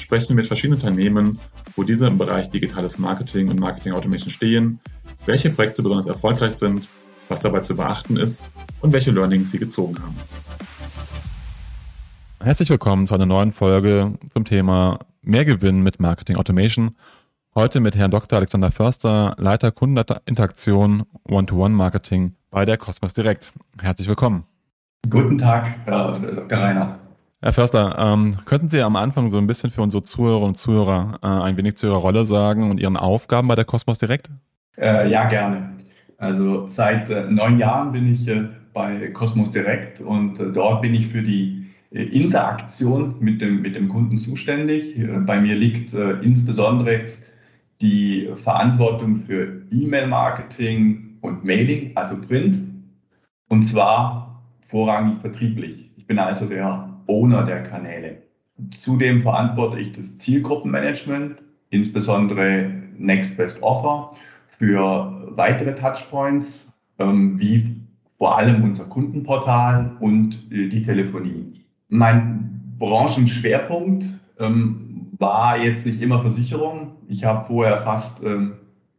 [0.00, 1.38] sprechen wir mit verschiedenen Unternehmen,
[1.76, 4.80] wo diese im Bereich digitales Marketing und Marketing Automation stehen,
[5.26, 6.88] welche Projekte besonders erfolgreich sind,
[7.28, 8.48] was dabei zu beachten ist
[8.80, 10.16] und welche Learnings sie gezogen haben.
[12.40, 16.96] Herzlich willkommen zu einer neuen Folge zum Thema Mehrgewinn mit Marketing Automation.
[17.54, 18.38] Heute mit Herrn Dr.
[18.38, 23.52] Alexander Förster, Leiter Kundeninteraktion One-to-One-Marketing bei der Cosmos Direct.
[23.80, 24.44] Herzlich willkommen.
[25.10, 26.58] Guten Tag, Herr Dr.
[26.58, 26.98] Rainer.
[27.40, 31.20] Herr Förster, ähm, könnten Sie am Anfang so ein bisschen für unsere Zuhörer und Zuhörer
[31.22, 34.28] äh, ein wenig zu Ihrer Rolle sagen und Ihren Aufgaben bei der Cosmos Direct?
[34.76, 35.76] Äh, ja, gerne.
[36.16, 40.94] Also seit äh, neun Jahren bin ich äh, bei Cosmos Direct und äh, dort bin
[40.94, 44.96] ich für die äh, Interaktion mit dem, mit dem Kunden zuständig.
[45.24, 47.02] bei mir liegt insbesondere
[47.80, 52.58] die Verantwortung für E-Mail-Marketing und Mailing, also Print,
[53.48, 55.90] und zwar vorrangig vertrieblich.
[55.96, 58.22] Ich bin also der Owner der Kanäle.
[58.70, 64.16] Zudem verantworte ich das Zielgruppenmanagement, insbesondere Next Best Offer,
[64.58, 67.76] für weitere Touchpoints, ähm, wie
[68.18, 71.52] vor allem unser Kundenportal und äh, die Telefonie.
[71.88, 74.04] Mein Branchenschwerpunkt
[74.38, 76.96] ähm, war jetzt nicht immer Versicherung.
[77.08, 78.54] Ich habe vorher fast ähm,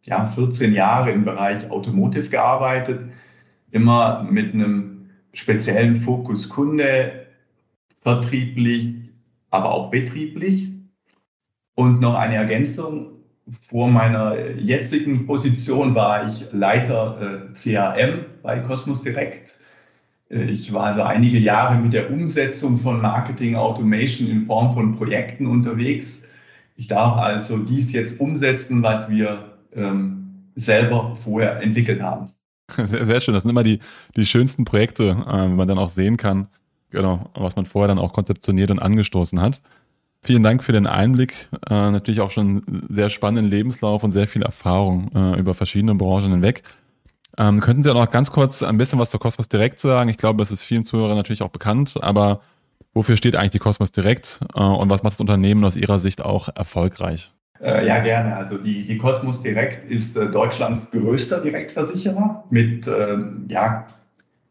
[0.06, 3.02] ja, 14 Jahre im Bereich Automotive gearbeitet,
[3.72, 7.19] immer mit einem speziellen Fokus Kunde,
[8.02, 8.96] vertrieblich,
[9.50, 10.72] aber auch betrieblich.
[11.76, 13.12] Und noch eine Ergänzung.
[13.68, 19.60] Vor meiner jetzigen Position war ich Leiter äh, CRM bei Cosmos Direct.
[20.30, 24.96] Äh, ich war also einige Jahre mit der Umsetzung von Marketing Automation in Form von
[24.96, 26.28] Projekten unterwegs.
[26.76, 32.30] Ich darf also dies jetzt umsetzen, was wir ähm, selber vorher entwickelt haben.
[32.76, 33.34] Sehr, sehr, schön.
[33.34, 33.80] Das sind immer die,
[34.16, 36.50] die schönsten Projekte, äh, wenn man dann auch sehen kann,
[36.90, 39.62] genau, was man vorher dann auch konzeptioniert und angestoßen hat.
[40.22, 41.50] Vielen Dank für den Einblick.
[41.70, 46.32] Äh, natürlich auch schon sehr spannenden Lebenslauf und sehr viel Erfahrung äh, über verschiedene Branchen
[46.32, 46.64] hinweg.
[47.38, 50.10] Ähm, könnten Sie auch noch ganz kurz ein bisschen was zur Cosmos Direct sagen?
[50.10, 52.42] Ich glaube, es ist vielen Zuhörern natürlich auch bekannt, aber
[52.94, 56.22] wofür steht eigentlich die Cosmos Direct äh, und was macht das Unternehmen aus Ihrer Sicht
[56.22, 57.32] auch erfolgreich?
[57.62, 58.36] Äh, ja, gerne.
[58.36, 63.18] Also die, die Cosmos Direct ist äh, Deutschlands größter Direktversicherer mit äh,
[63.48, 63.88] ja,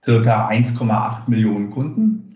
[0.05, 2.28] circa 1,8 Millionen Kunden.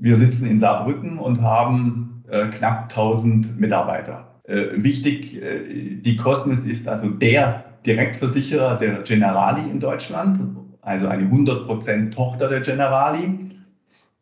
[0.00, 4.40] Wir sitzen in Saarbrücken und haben äh, knapp 1000 Mitarbeiter.
[4.44, 5.38] Äh, wichtig,
[6.02, 10.40] die Cosmos ist also der Direktversicherer der Generali in Deutschland,
[10.80, 13.50] also eine 100% Tochter der Generali.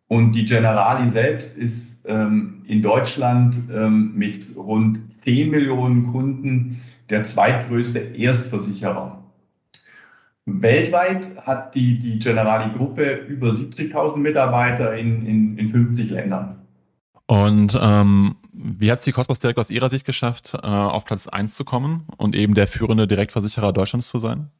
[0.08, 7.24] Und die Generali selbst ist ähm, in Deutschland ähm, mit rund 10 Millionen Kunden der
[7.24, 9.17] zweitgrößte Erstversicherer.
[10.48, 16.58] Weltweit hat die, die Generali-Gruppe über 70.000 Mitarbeiter in, in, in 50 Ländern.
[17.26, 21.28] Und ähm, wie hat es die Cosmos direkt aus Ihrer Sicht geschafft, äh, auf Platz
[21.28, 24.50] 1 zu kommen und eben der führende Direktversicherer Deutschlands zu sein?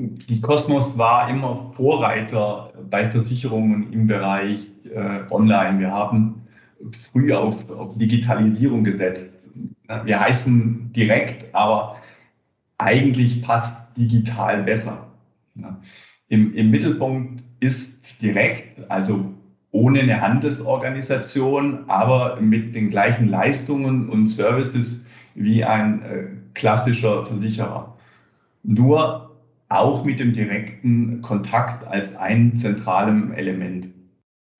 [0.00, 5.78] Die Cosmos war immer Vorreiter bei Versicherungen im Bereich äh, Online.
[5.78, 6.42] Wir haben
[7.12, 9.54] früh auf, auf Digitalisierung gesetzt.
[10.04, 11.96] Wir heißen direkt, aber
[12.78, 15.11] eigentlich passt digital besser.
[16.28, 19.34] Im, Im Mittelpunkt ist direkt, also
[19.70, 25.04] ohne eine Handelsorganisation, aber mit den gleichen Leistungen und Services
[25.34, 27.96] wie ein äh, klassischer Versicherer.
[28.62, 29.30] Nur
[29.68, 33.88] auch mit dem direkten Kontakt als ein zentralem Element.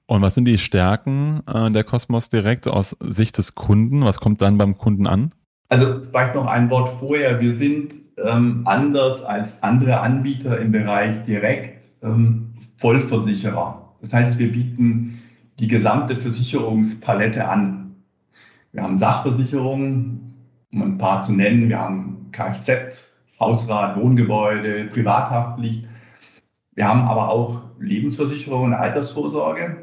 [0.06, 4.04] Und was sind die Stärken äh, der Cosmos Direkt aus Sicht des Kunden?
[4.04, 5.34] Was kommt dann beim Kunden an?
[5.68, 7.40] Also vielleicht noch ein Wort vorher.
[7.40, 13.94] Wir sind ähm, anders als andere Anbieter im Bereich Direkt ähm, Vollversicherer.
[14.00, 15.20] Das heißt, wir bieten
[15.58, 17.96] die gesamte Versicherungspalette an.
[18.72, 20.34] Wir haben Sachversicherungen,
[20.72, 21.68] um ein paar zu nennen.
[21.68, 25.88] Wir haben Kfz, Hausrat, Wohngebäude, Privathaftpflicht.
[26.74, 29.76] Wir haben aber auch Lebensversicherung und Altersvorsorge.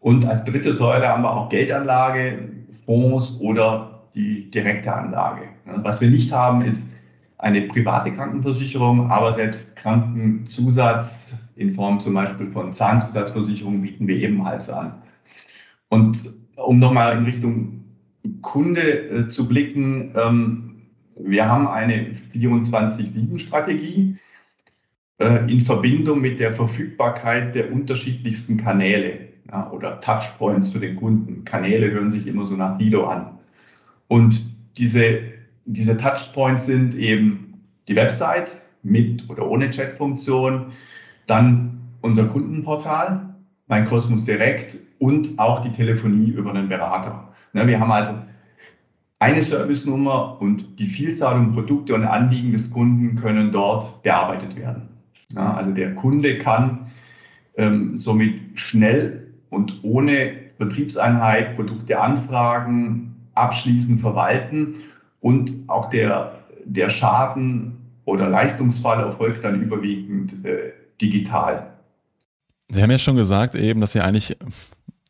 [0.00, 2.48] Und als dritte Säule haben wir auch Geldanlage,
[2.84, 5.42] Fonds oder die direkte Anlage.
[5.64, 6.94] Was wir nicht haben, ist
[7.40, 14.68] eine private Krankenversicherung, aber selbst Krankenzusatz in Form zum Beispiel von Zahnzusatzversicherungen bieten wir ebenfalls
[14.68, 15.02] an.
[15.88, 17.84] Und um nochmal in Richtung
[18.42, 20.82] Kunde äh, zu blicken, ähm,
[21.16, 24.16] wir haben eine 24-7-Strategie
[25.18, 31.44] äh, in Verbindung mit der Verfügbarkeit der unterschiedlichsten Kanäle ja, oder Touchpoints für den Kunden.
[31.44, 33.38] Kanäle hören sich immer so nach Dido an.
[34.08, 35.20] Und diese,
[35.72, 40.72] diese Touchpoints sind eben die Website mit oder ohne Chatfunktion,
[41.26, 43.34] dann unser Kundenportal,
[43.68, 47.32] mein Cosmos Direkt und auch die Telefonie über einen Berater.
[47.52, 48.12] Ne, wir haben also
[49.20, 54.88] eine Servicenummer und die Vielzahl von Produkte und Anliegen des Kunden können dort bearbeitet werden.
[55.34, 56.86] Also der Kunde kann
[57.56, 64.76] ähm, somit schnell und ohne Betriebseinheit Produkte anfragen, abschließen, verwalten
[65.20, 71.70] und auch der, der Schaden oder Leistungsfall erfolgt dann überwiegend äh, digital.
[72.68, 74.36] Sie haben ja schon gesagt eben, dass Sie eigentlich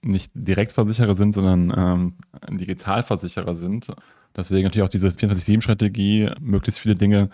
[0.02, 3.88] nicht Direktversicherer sind, sondern ähm, Digitalversicherer sind.
[4.36, 7.30] Deswegen natürlich auch diese 24-7-Strategie, möglichst viele Dinge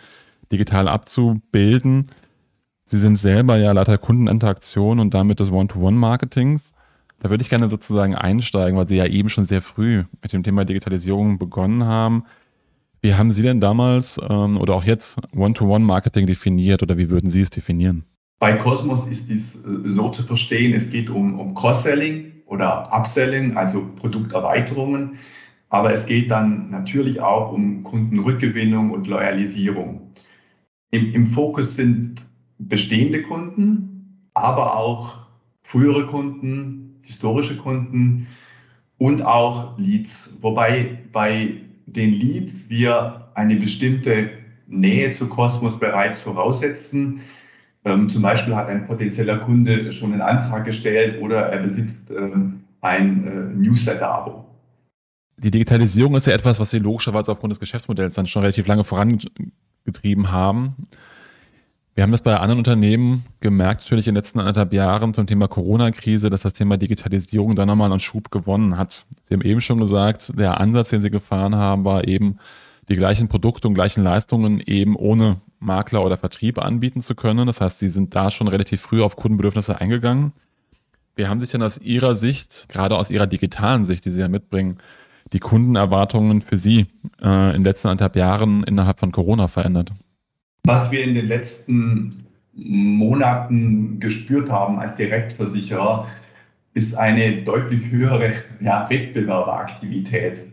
[0.51, 2.07] digital abzubilden.
[2.87, 6.73] Sie sind selber ja Leiter Kundeninteraktion und damit des One-to-One-Marketings.
[7.19, 10.43] Da würde ich gerne sozusagen einsteigen, weil Sie ja eben schon sehr früh mit dem
[10.43, 12.25] Thema Digitalisierung begonnen haben.
[13.07, 17.41] Wie haben Sie denn damals ähm, oder auch jetzt One-to-One-Marketing definiert oder wie würden Sie
[17.41, 18.05] es definieren?
[18.41, 23.57] Bei Cosmos ist dies äh, so zu verstehen, es geht um, um Cross-Selling oder Upselling,
[23.57, 25.21] also Produkterweiterungen.
[25.69, 30.11] Aber es geht dann natürlich auch um Kundenrückgewinnung und Loyalisierung.
[30.91, 32.23] Im, im Fokus sind
[32.59, 35.19] bestehende Kunden, aber auch
[35.63, 38.27] frühere Kunden, historische Kunden
[38.99, 40.39] und auch Leads.
[40.41, 44.31] Wobei bei den Leads wir eine bestimmte
[44.67, 47.21] Nähe zu Cosmos bereits voraussetzen.
[47.85, 52.65] Ähm, zum Beispiel hat ein potenzieller Kunde schon einen Antrag gestellt oder er besitzt ähm,
[52.81, 54.45] ein äh, Newsletter-Abo.
[55.39, 58.85] Die Digitalisierung ist ja etwas, was Sie logischerweise aufgrund des Geschäftsmodells dann schon relativ lange
[58.85, 60.75] vorangetrieben haben.
[61.97, 65.49] Wir haben das bei anderen Unternehmen gemerkt, natürlich in den letzten anderthalb Jahren zum Thema
[65.49, 69.07] Corona-Krise, dass das Thema Digitalisierung dann nochmal einen Schub gewonnen hat.
[69.25, 72.37] Sie haben eben schon gesagt, der Ansatz, den Sie gefahren haben, war eben,
[72.91, 77.47] die gleichen Produkte und gleichen Leistungen eben ohne Makler oder Vertrieb anbieten zu können.
[77.47, 80.33] Das heißt, Sie sind da schon relativ früh auf Kundenbedürfnisse eingegangen.
[81.15, 84.29] Wie haben sich denn aus Ihrer Sicht, gerade aus Ihrer digitalen Sicht, die Sie ja
[84.29, 84.77] mitbringen,
[85.33, 86.87] die Kundenerwartungen für Sie
[87.23, 89.93] äh, in den letzten anderthalb Jahren innerhalb von Corona verändert?
[90.67, 96.09] Was wir in den letzten Monaten gespürt haben als Direktversicherer,
[96.75, 100.45] ist eine deutlich höhere ja, Wettbewerberaktivität.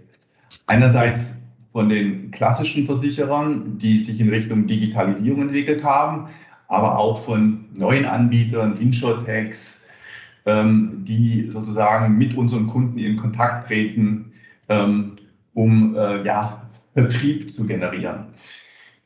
[0.68, 6.28] Einerseits von den klassischen Versicherern, die sich in Richtung Digitalisierung entwickelt haben,
[6.68, 9.88] aber auch von neuen Anbietern, Insurtechs,
[10.46, 14.32] ähm, die sozusagen mit unseren Kunden in Kontakt treten,
[14.70, 15.14] ähm,
[15.56, 16.62] um äh, ja,
[16.94, 18.28] Vertrieb zu generieren.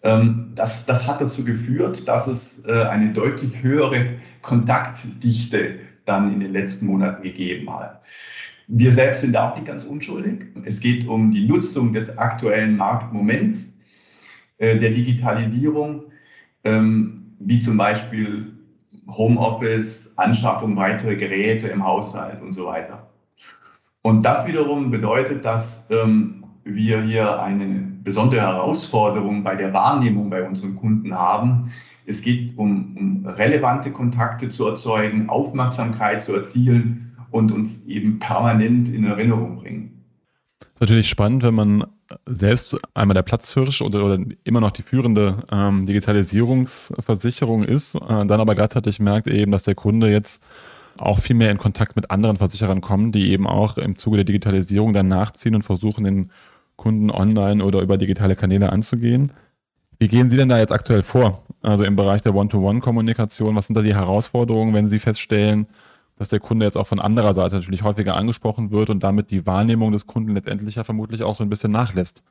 [0.07, 6.39] Ähm, das, das hat dazu geführt, dass es äh, eine deutlich höhere Kontaktdichte dann in
[6.39, 8.01] den letzten Monaten gegeben hat.
[8.69, 10.45] Wir selbst sind auch nicht ganz unschuldig.
[10.63, 13.77] Es geht um die Nutzung des aktuellen Marktmoments,
[14.59, 16.03] äh, der Digitalisierung,
[16.63, 18.53] ähm, wie zum Beispiel
[19.09, 23.09] Homeoffice, Anschaffung weiterer Geräte im Haushalt und so weiter.
[24.03, 30.47] Und das wiederum bedeutet, dass ähm, wir hier eine besondere Herausforderung bei der Wahrnehmung bei
[30.47, 31.73] unseren Kunden haben.
[32.05, 38.87] Es geht um, um relevante Kontakte zu erzeugen, Aufmerksamkeit zu erzielen und uns eben permanent
[38.87, 40.05] in Erinnerung bringen.
[40.59, 41.83] Das ist natürlich spannend, wenn man
[42.25, 48.39] selbst einmal der Platzhirsch oder, oder immer noch die führende ähm, Digitalisierungsversicherung ist, äh, dann
[48.39, 50.41] aber gleichzeitig merkt eben, dass der Kunde jetzt
[50.95, 54.23] auch viel mehr in Kontakt mit anderen Versicherern kommt, die eben auch im Zuge der
[54.23, 56.31] Digitalisierung dann nachziehen und versuchen, den
[56.77, 59.33] Kunden online oder über digitale Kanäle anzugehen.
[59.99, 61.43] Wie gehen Sie denn da jetzt aktuell vor?
[61.61, 65.67] Also im Bereich der One-to-One-Kommunikation, was sind da die Herausforderungen, wenn Sie feststellen,
[66.15, 69.45] dass der Kunde jetzt auch von anderer Seite natürlich häufiger angesprochen wird und damit die
[69.45, 72.23] Wahrnehmung des Kunden letztendlich ja vermutlich auch so ein bisschen nachlässt.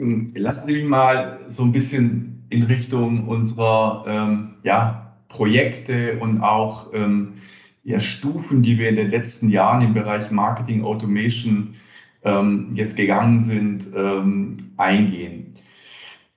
[0.00, 6.40] Ähm, lassen Sie mich mal so ein bisschen in Richtung unserer ähm, ja, Projekte und
[6.42, 7.34] auch ähm,
[7.82, 11.74] ja, Stufen, die wir in den letzten Jahren im Bereich Marketing Automation
[12.24, 15.54] ähm, jetzt gegangen sind, ähm, eingehen.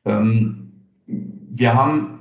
[0.06, 0.72] Ähm,
[1.06, 2.20] wir haben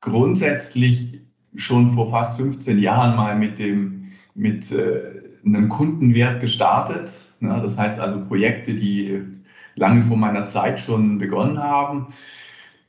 [0.00, 1.20] grundsätzlich
[1.54, 7.32] schon vor fast 15 Jahren mal mit dem mit äh, einem Kundenwert gestartet.
[7.40, 7.60] Ne?
[7.62, 9.22] Das heißt also Projekte, die
[9.76, 12.08] lange vor meiner Zeit schon begonnen haben.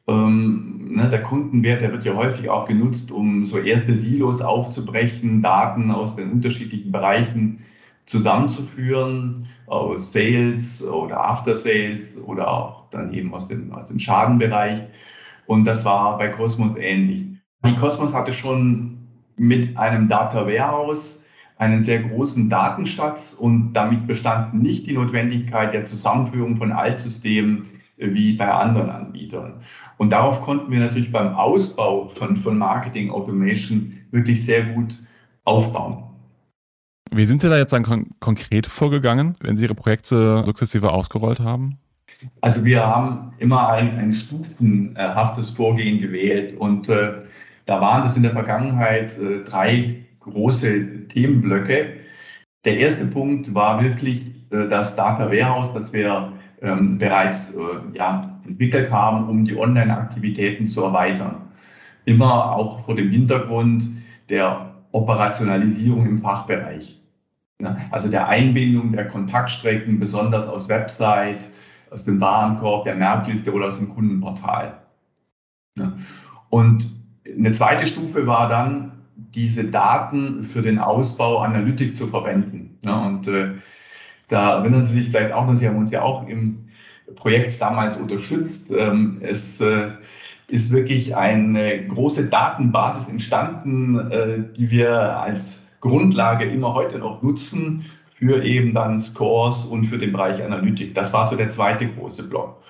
[0.07, 5.41] Ähm, ne, der Kundenwert, der wird ja häufig auch genutzt, um so erste Silos aufzubrechen,
[5.41, 7.63] Daten aus den unterschiedlichen Bereichen
[8.05, 14.81] zusammenzuführen aus Sales oder After Sales oder auch dann eben aus dem, aus dem Schadenbereich.
[15.47, 17.27] Und das war bei Cosmos ähnlich.
[17.65, 18.97] Die Cosmos hatte schon
[19.37, 21.25] mit einem Data Warehouse
[21.57, 28.33] einen sehr großen Datenschatz und damit bestand nicht die Notwendigkeit der Zusammenführung von Altsystemen wie
[28.33, 29.61] bei anderen Anbietern.
[29.97, 35.01] Und darauf konnten wir natürlich beim Ausbau von, von Marketing Automation wirklich sehr gut
[35.45, 36.04] aufbauen.
[37.15, 41.39] Wie sind Sie da jetzt dann kon konkret vorgegangen, wenn Sie Ihre Projekte sukzessive ausgerollt
[41.39, 41.77] haben?
[42.41, 47.13] Also wir haben immer ein, ein stufenhaftes Vorgehen gewählt und äh,
[47.65, 51.93] da waren es in der Vergangenheit äh, drei große Themenblöcke.
[52.65, 58.41] Der erste Punkt war wirklich äh, das Data Warehouse, das wir ähm, bereits äh, ja,
[58.45, 61.37] entwickelt haben, um die Online-Aktivitäten zu erweitern.
[62.03, 63.87] Immer auch vor dem Hintergrund
[64.27, 67.04] der Operationalisierung im Fachbereich.
[67.61, 71.47] Ja, also der Einbindung der Kontaktstrecken, besonders aus Website,
[71.89, 74.81] aus dem Warenkorb, der Merkliste oder aus dem Kundenportal.
[75.77, 75.93] Ja.
[76.49, 76.93] Und
[77.25, 78.91] eine zweite Stufe war dann,
[79.33, 82.77] diese Daten für den Ausbau Analytik zu verwenden.
[82.81, 83.53] Ja, und äh,
[84.27, 86.65] da erinnern Sie sich vielleicht auch noch, Sie haben uns ja auch im
[87.15, 88.71] Projekt damals unterstützt.
[88.71, 89.91] Ähm, es äh,
[90.47, 97.85] ist wirklich eine große Datenbasis entstanden, äh, die wir als Grundlage immer heute noch nutzen
[98.17, 100.95] für eben dann Scores und für den Bereich Analytik.
[100.95, 102.61] Das war so der zweite große Block.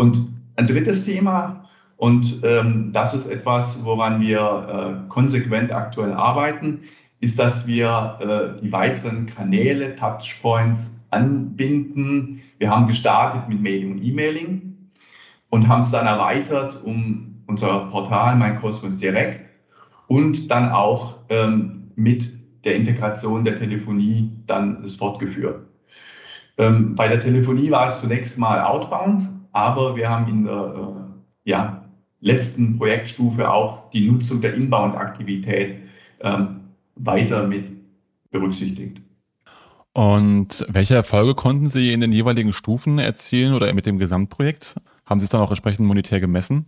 [0.00, 0.18] Und
[0.56, 6.80] ein drittes Thema, und ähm, das ist etwas, woran wir äh, konsequent aktuell arbeiten,
[7.20, 12.40] ist, dass wir äh, die weiteren Kanäle, Touchpoints anbinden.
[12.58, 14.76] Wir haben gestartet mit Mailing und E-Mailing
[15.50, 19.40] und haben es dann erweitert um unser Portal Mein Cosmos Direct
[20.06, 22.30] und dann auch ähm, mit
[22.64, 25.66] der Integration der Telefonie dann das fortgeführt.
[26.56, 31.50] Ähm, bei der Telefonie war es zunächst mal outbound, aber wir haben in der äh,
[31.50, 31.84] ja,
[32.20, 35.76] letzten Projektstufe auch die Nutzung der Inbound-Aktivität
[36.20, 36.60] ähm,
[36.94, 37.66] weiter mit
[38.30, 39.00] berücksichtigt.
[39.92, 44.76] Und welche Erfolge konnten Sie in den jeweiligen Stufen erzielen oder mit dem Gesamtprojekt?
[45.04, 46.66] Haben Sie es dann auch entsprechend monetär gemessen?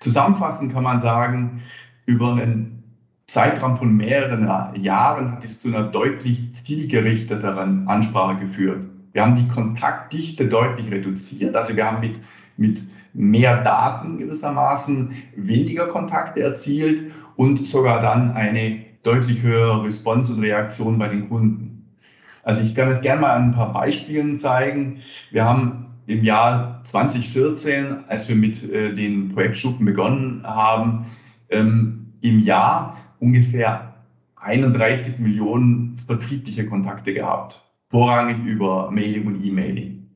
[0.00, 1.60] Zusammenfassend kann man sagen,
[2.06, 2.83] über einen
[3.26, 4.46] Zeitraum von mehreren
[4.82, 8.84] Jahren hat es zu einer deutlich zielgerichteteren Ansprache geführt.
[9.12, 11.54] Wir haben die Kontaktdichte deutlich reduziert.
[11.56, 12.20] Also wir haben mit,
[12.56, 12.82] mit
[13.14, 20.98] mehr Daten gewissermaßen weniger Kontakte erzielt und sogar dann eine deutlich höhere Response und Reaktion
[20.98, 21.94] bei den Kunden.
[22.42, 25.00] Also ich kann es gerne mal an ein paar Beispielen zeigen.
[25.30, 31.06] Wir haben im Jahr 2014, als wir mit äh, den Projektstufen begonnen haben,
[31.50, 33.94] ähm, im Jahr ungefähr
[34.36, 40.10] 31 Millionen vertriebliche Kontakte gehabt, vorrangig über Mailing und E-Mailing.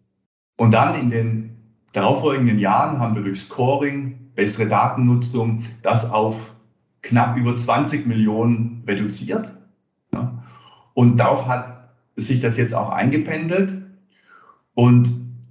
[0.56, 1.56] Und dann in den
[1.92, 6.36] darauffolgenden Jahren haben wir durch Scoring, bessere Datennutzung das auf
[7.02, 9.50] knapp über 20 Millionen reduziert.
[10.92, 13.82] Und darauf hat sich das jetzt auch eingependelt.
[14.74, 15.08] Und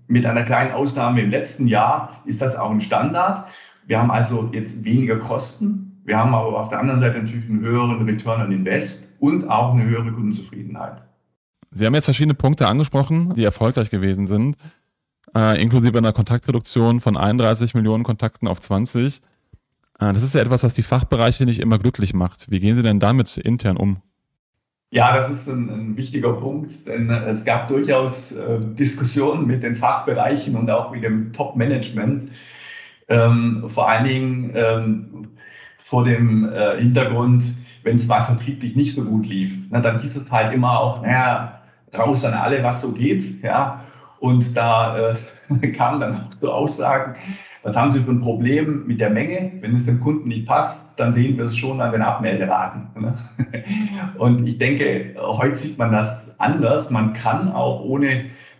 [0.07, 3.47] mit einer kleinen Ausnahme im letzten Jahr ist das auch ein Standard.
[3.85, 5.86] Wir haben also jetzt weniger Kosten.
[6.07, 9.75] Wir haben aber auf der anderen Seite natürlich einen höheren Return on Invest und auch
[9.75, 11.03] eine höhere Kundenzufriedenheit.
[11.69, 14.57] Sie haben jetzt verschiedene Punkte angesprochen, die erfolgreich gewesen sind
[15.35, 19.21] äh, inklusive einer Kontaktreduktion von 31 Millionen Kontakten auf 20.
[19.99, 22.49] Äh, das ist ja etwas, was die Fachbereiche nicht immer glücklich macht.
[22.49, 24.01] Wie gehen Sie denn damit intern um?
[24.89, 29.63] Ja, das ist ein, ein wichtiger Punkt, denn äh, es gab durchaus äh, Diskussionen mit
[29.63, 32.31] den Fachbereichen und auch mit dem Top-Management.
[33.09, 35.27] Ähm, vor allen Dingen ähm,
[35.87, 37.45] vor dem äh, Hintergrund,
[37.83, 41.01] wenn es mal vertrieblich nicht so gut lief, na, dann hieß es halt immer auch,
[41.01, 41.61] naja,
[41.97, 43.41] raus an alle, was so geht.
[43.41, 43.81] Ja,
[44.19, 45.15] und da
[45.61, 47.15] äh, kamen dann auch so Aussagen,
[47.63, 49.53] was haben Sie für ein Problem mit der Menge?
[49.61, 52.87] Wenn es dem Kunden nicht passt, dann sehen wir es schon an den Abmelderaten.
[53.01, 53.17] Ne?
[54.17, 56.89] Und ich denke, heute sieht man das anders.
[56.91, 58.07] Man kann auch ohne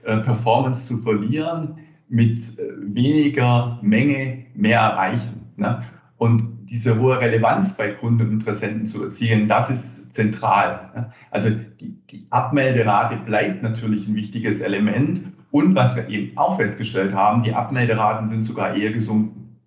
[0.03, 1.77] äh, Performance zu verlieren
[2.10, 5.51] mit äh, weniger Menge mehr erreichen.
[5.55, 5.84] Ne?
[6.17, 11.12] Und diese hohe Relevanz bei Kunden und Interessenten zu erzielen, das ist zentral.
[11.31, 15.21] Also die, die Abmelderate bleibt natürlich ein wichtiges Element
[15.51, 19.57] und was wir eben auch festgestellt haben, die Abmelderaten sind sogar eher gesunken.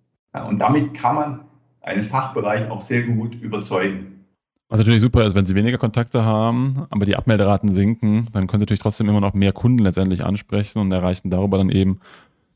[0.47, 1.39] Und damit kann man
[1.81, 4.25] einen Fachbereich auch sehr gut überzeugen.
[4.69, 8.61] Was natürlich super ist, wenn Sie weniger Kontakte haben, aber die Abmelderaten sinken, dann können
[8.61, 11.99] Sie natürlich trotzdem immer noch mehr Kunden letztendlich ansprechen und erreichen darüber dann eben,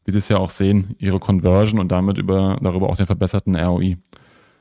[0.06, 3.56] wie Sie es ja auch sehen, Ihre Conversion und damit über, darüber auch den verbesserten
[3.58, 3.98] ROI.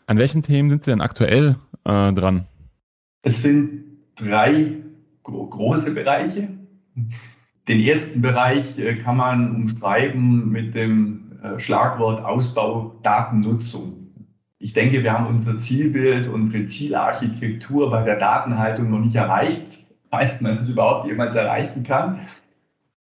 [0.06, 2.46] An welchen Themen sind Sie denn aktuell äh, dran?
[3.22, 3.84] Es sind
[4.16, 4.72] drei
[5.22, 6.48] gro große Bereiche.
[7.68, 13.94] Den ersten Bereich äh, kann man umschreiben mit dem äh, Schlagwort Ausbau Datennutzung.
[14.58, 19.86] Ich denke, wir haben unser Zielbild, unsere Zielarchitektur bei der Datenhaltung noch nicht erreicht.
[20.10, 22.20] Weiß man es überhaupt jemals erreichen kann.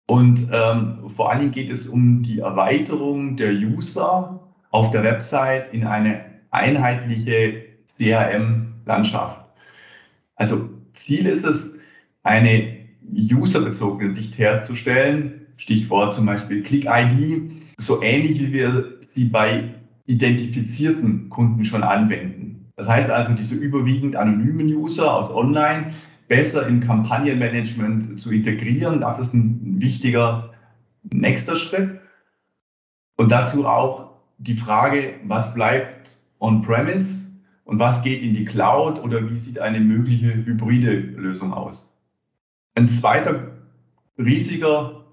[0.08, 4.40] Und ähm, vor Dingen geht es um die Erweiterung der User
[4.72, 7.66] auf der Website in eine einheitliche
[7.98, 9.40] CRM-Landschaft.
[10.36, 11.80] Also Ziel ist es,
[12.24, 12.80] eine
[13.34, 15.48] userbezogene Sicht herzustellen.
[15.58, 19.74] Stichwort zum Beispiel Click-ID, so ähnlich wie wir sie bei
[20.06, 22.66] identifizierten Kunden schon anwenden.
[22.78, 25.94] Das heißt also, diese überwiegend anonymen User aus Online
[26.30, 30.54] besser im Kampagnenmanagement zu integrieren, das ist ein wichtiger
[31.12, 32.00] nächster Schritt.
[33.18, 35.99] Und dazu auch die Frage, was bleibt
[36.40, 37.32] on-premise
[37.66, 41.96] und was geht in die Cloud oder wie sieht eine mögliche hybride Lösung aus.
[42.76, 43.52] Ein zweiter
[44.18, 45.04] riesiger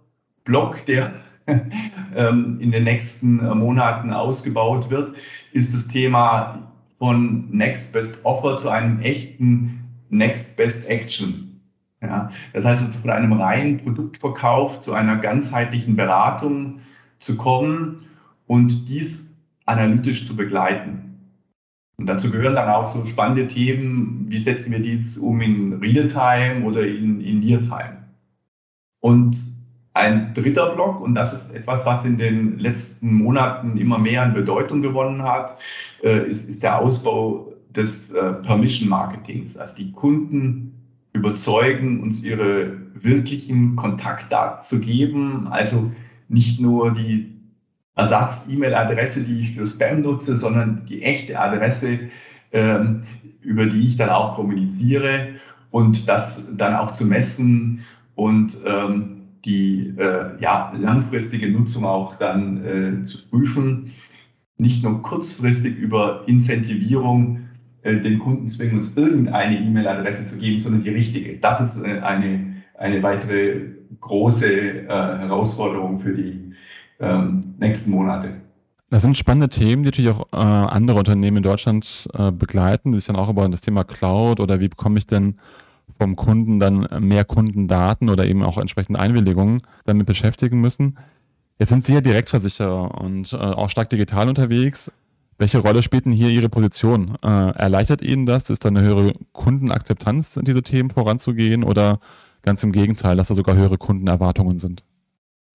[0.45, 1.13] Block, der
[2.17, 5.15] ähm, in den nächsten Monaten ausgebaut wird,
[5.53, 11.61] ist das Thema von Next Best Offer zu einem echten Next Best Action.
[12.03, 16.81] Ja, das heißt, von einem reinen Produktverkauf zu einer ganzheitlichen Beratung
[17.19, 18.03] zu kommen
[18.47, 21.06] und dies analytisch zu begleiten.
[21.99, 25.75] Und dazu gehören dann auch so spannende Themen, wie setzen wir die jetzt um in
[25.75, 28.05] Realtime oder in, in Neartime.
[29.01, 29.37] Und
[29.95, 34.35] ein dritter Block, und das ist etwas, was in den letzten Monaten immer mehr an
[34.35, 35.57] Bedeutung gewonnen hat,
[36.03, 39.57] äh, ist, ist der Ausbau des äh, Permission Marketings.
[39.57, 40.75] Also die Kunden
[41.15, 45.49] überzeugen, uns ihre wirklichen Kontaktdaten zu geben.
[45.49, 45.91] Also
[46.29, 47.36] nicht nur die
[47.97, 51.99] Ersatz-E-Mail-Adresse, die ich für Spam nutze, sondern die echte Adresse,
[52.53, 53.03] ähm,
[53.41, 55.29] über die ich dann auch kommuniziere
[55.71, 57.85] und das dann auch zu messen
[58.15, 63.93] und ähm, die äh, ja, langfristige Nutzung auch dann äh, zu prüfen.
[64.59, 67.47] Nicht nur kurzfristig über Incentivierung
[67.83, 71.39] äh, den Kunden zwingen, uns irgendeine E-Mail-Adresse zu geben, sondern die richtige.
[71.39, 73.61] Das ist äh, eine, eine weitere
[74.01, 76.46] große äh, Herausforderung für die
[77.01, 78.41] ähm, nächsten Monate.
[78.89, 82.99] Das sind spannende Themen, die natürlich auch äh, andere Unternehmen in Deutschland äh, begleiten, die
[82.99, 85.37] sich dann auch über das Thema Cloud oder wie bekomme ich denn
[85.99, 90.99] vom Kunden dann mehr Kundendaten oder eben auch entsprechende Einwilligungen damit beschäftigen müssen.
[91.59, 94.93] Jetzt sind Sie ja Direktversicherer und äh, auch stark digital unterwegs.
[95.39, 97.17] Welche Rolle spielt denn hier Ihre Position?
[97.23, 98.51] Äh, erleichtert Ihnen das?
[98.51, 101.99] Ist da eine höhere Kundenakzeptanz, diese Themen voranzugehen oder
[102.43, 104.85] ganz im Gegenteil, dass da sogar höhere Kundenerwartungen sind?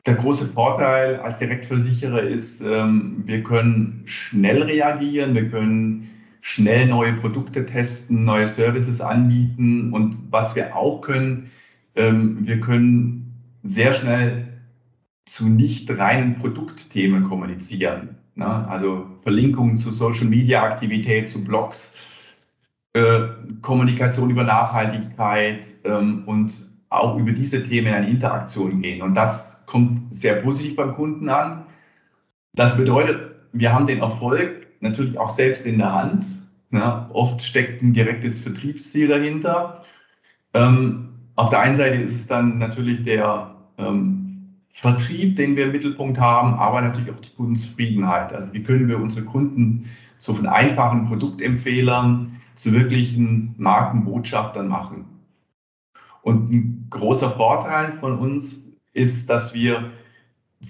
[0.06, 6.10] Der große Vorteil als Direktversicherer ist, ähm, wir können schnell reagieren, wir können
[6.42, 9.94] schnell neue Produkte testen, neue Services anbieten.
[9.94, 11.52] Und was wir auch können,
[11.96, 14.48] ähm, wir können sehr schnell
[15.26, 18.16] zu nicht reinen Produktthemen kommunizieren.
[18.36, 18.68] Ne?
[18.68, 21.98] Also Verlinkungen zu Social Media Aktivität, zu Blogs,
[22.94, 23.28] äh,
[23.62, 29.02] Kommunikation über Nachhaltigkeit ähm, und auch über diese Themen in eine Interaktion gehen.
[29.02, 31.66] Und das kommt sehr positiv beim Kunden an.
[32.54, 36.26] Das bedeutet, wir haben den Erfolg, natürlich auch selbst in der Hand.
[36.72, 39.84] Ja, oft steckt ein direktes Vertriebsziel dahinter.
[40.54, 45.72] Ähm, auf der einen Seite ist es dann natürlich der ähm, Vertrieb, den wir im
[45.72, 48.34] Mittelpunkt haben, aber natürlich auch die Kundenzufriedenheit.
[48.34, 55.06] Also wie können wir unsere Kunden so von einfachen Produktempfehlern zu wirklichen Markenbotschaftern machen.
[56.22, 58.61] Und ein großer Vorteil von uns
[58.94, 59.92] ist, dass wir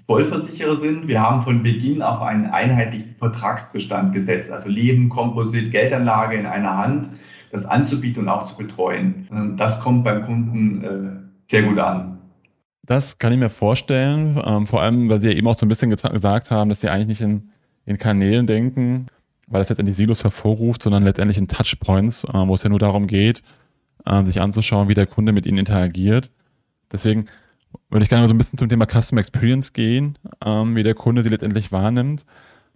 [0.05, 1.07] Vollversicherer sind.
[1.07, 6.77] Wir haben von Beginn auf einen einheitlichen Vertragsbestand gesetzt, also Leben, Komposit, Geldanlage in einer
[6.77, 7.10] Hand,
[7.51, 9.55] das anzubieten und auch zu betreuen.
[9.57, 12.19] Das kommt beim Kunden äh, sehr gut an.
[12.84, 15.69] Das kann ich mir vorstellen, ähm, vor allem, weil Sie ja eben auch so ein
[15.69, 17.51] bisschen gesagt haben, dass Sie eigentlich nicht in,
[17.86, 19.07] in Kanälen denken,
[19.47, 23.07] weil das letztendlich Silos hervorruft, sondern letztendlich in Touchpoints, äh, wo es ja nur darum
[23.07, 23.43] geht,
[24.05, 26.31] äh, sich anzuschauen, wie der Kunde mit Ihnen interagiert.
[26.91, 27.27] Deswegen
[27.89, 31.23] würde ich gerne so ein bisschen zum Thema Customer Experience gehen, ähm, wie der Kunde
[31.23, 32.25] sie letztendlich wahrnimmt.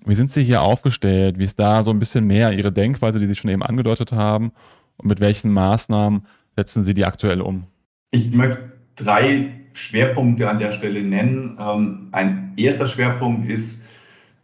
[0.05, 1.39] Wie sind Sie hier aufgestellt?
[1.39, 4.51] Wie ist da so ein bisschen mehr Ihre Denkweise, die Sie schon eben angedeutet haben?
[4.97, 7.65] Und mit welchen Maßnahmen setzen Sie die aktuell um?
[8.11, 11.57] Ich möchte drei Schwerpunkte an der Stelle nennen.
[11.59, 13.83] Ähm, ein erster Schwerpunkt ist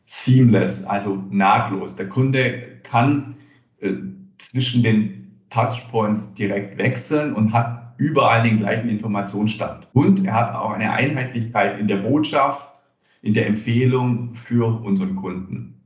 [0.05, 1.95] seamless, also nahtlos.
[1.95, 3.35] Der Kunde kann
[3.79, 3.91] äh,
[4.39, 9.87] zwischen den Touchpoints direkt wechseln und hat überall den gleichen Informationsstand.
[9.93, 12.67] Und er hat auch eine Einheitlichkeit in der Botschaft,
[13.21, 15.83] in der Empfehlung für unseren Kunden.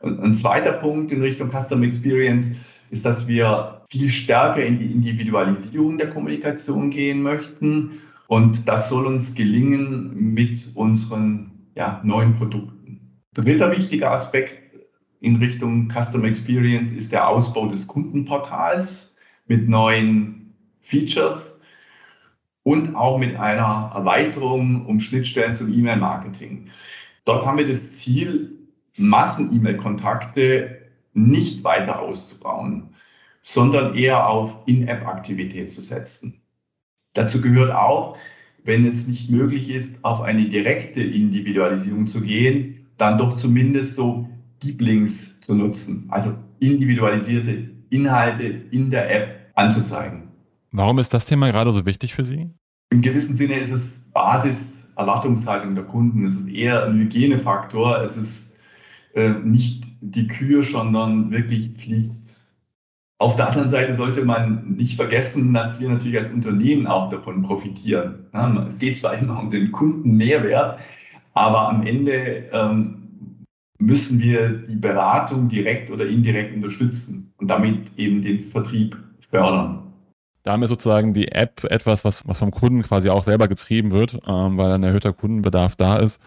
[0.00, 2.50] Und ein zweiter Punkt in Richtung Customer Experience.
[2.90, 8.00] ist, dass wir viel stärker in die Individualisierung der Kommunikation gehen möchten.
[8.26, 13.20] Und das soll uns gelingen mit unseren ja, neuen Produkten.
[13.32, 14.54] Dritter wichtiger Aspekt
[15.20, 20.39] in Richtung Customer Experience ist der Ausbau des Kundenportals mit neuen
[20.80, 21.60] Features
[22.62, 26.68] und auch mit einer Erweiterung um Schnittstellen zum E-Mail-Marketing.
[27.24, 28.58] Dort haben wir das Ziel,
[28.96, 30.80] Massen-E-Mail-Kontakte
[31.14, 32.94] nicht weiter auszubauen,
[33.42, 36.40] sondern eher auf In-App-Aktivität zu setzen.
[37.14, 38.16] Dazu gehört auch,
[38.62, 44.28] wenn es nicht möglich ist, auf eine direkte Individualisierung zu gehen, dann doch zumindest so
[44.62, 50.29] Deep Links zu nutzen, also individualisierte Inhalte in der App anzuzeigen.
[50.72, 52.50] Warum ist das Thema gerade so wichtig für Sie?
[52.92, 56.26] Im gewissen Sinne ist es Basis Erwartungshaltung der Kunden.
[56.26, 58.02] Es ist eher ein Hygienefaktor.
[58.02, 58.56] Es ist
[59.14, 62.12] äh, nicht die Kühe, sondern wirklich Pflicht.
[63.18, 67.42] Auf der anderen Seite sollte man nicht vergessen, dass wir natürlich als Unternehmen auch davon
[67.42, 68.26] profitieren.
[68.32, 70.78] Ja, es geht zwar immer um den Kundenmehrwert,
[71.34, 73.44] aber am Ende ähm,
[73.78, 78.96] müssen wir die Beratung direkt oder indirekt unterstützen und damit eben den Vertrieb
[79.30, 79.79] fördern.
[80.42, 84.56] Damit sozusagen die App etwas, was, was vom Kunden quasi auch selber getrieben wird, ähm,
[84.56, 86.20] weil ein erhöhter Kundenbedarf da ist,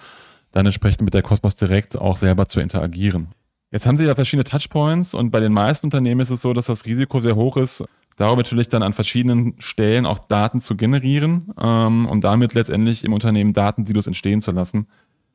[0.52, 3.30] dann entsprechend mit der Cosmos direkt auch selber zu interagieren.
[3.72, 6.68] Jetzt haben Sie ja verschiedene Touchpoints und bei den meisten Unternehmen ist es so, dass
[6.68, 7.84] das Risiko sehr hoch ist,
[8.16, 13.14] darüber natürlich dann an verschiedenen Stellen auch Daten zu generieren ähm, und damit letztendlich im
[13.14, 14.88] Unternehmen Datensilos entstehen zu lassen.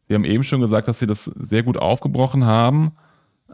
[0.07, 2.93] Sie haben eben schon gesagt, dass Sie das sehr gut aufgebrochen haben.